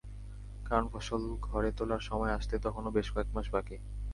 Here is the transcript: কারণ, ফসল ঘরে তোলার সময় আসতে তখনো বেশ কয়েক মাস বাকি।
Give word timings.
কারণ, 0.65 0.85
ফসল 0.87 1.21
ঘরে 1.41 1.69
তোলার 1.71 2.01
সময় 2.01 2.33
আসতে 2.33 2.55
তখনো 2.59 2.87
বেশ 2.91 3.07
কয়েক 3.11 3.29
মাস 3.35 3.47
বাকি। 3.53 3.77